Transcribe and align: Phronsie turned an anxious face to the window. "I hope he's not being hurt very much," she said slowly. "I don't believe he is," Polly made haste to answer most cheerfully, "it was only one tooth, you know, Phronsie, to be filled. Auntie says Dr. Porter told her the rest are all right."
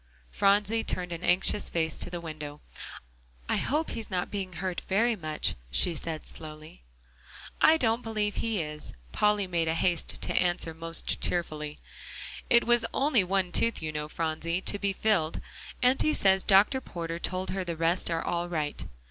Phronsie 0.31 0.83
turned 0.83 1.11
an 1.11 1.23
anxious 1.23 1.69
face 1.69 1.99
to 1.99 2.09
the 2.09 2.19
window. 2.19 2.59
"I 3.47 3.57
hope 3.57 3.91
he's 3.91 4.09
not 4.09 4.31
being 4.31 4.53
hurt 4.53 4.81
very 4.89 5.15
much," 5.15 5.53
she 5.69 5.93
said 5.93 6.25
slowly. 6.25 6.81
"I 7.61 7.77
don't 7.77 8.01
believe 8.01 8.37
he 8.37 8.63
is," 8.63 8.93
Polly 9.11 9.45
made 9.45 9.67
haste 9.67 10.19
to 10.23 10.33
answer 10.33 10.73
most 10.73 11.21
cheerfully, 11.21 11.77
"it 12.49 12.63
was 12.63 12.83
only 12.95 13.23
one 13.23 13.51
tooth, 13.51 13.83
you 13.83 13.91
know, 13.91 14.09
Phronsie, 14.09 14.61
to 14.61 14.79
be 14.79 14.91
filled. 14.91 15.39
Auntie 15.83 16.15
says 16.15 16.43
Dr. 16.43 16.81
Porter 16.81 17.19
told 17.19 17.51
her 17.51 17.63
the 17.63 17.77
rest 17.77 18.09
are 18.09 18.23
all 18.25 18.49
right." 18.49 18.83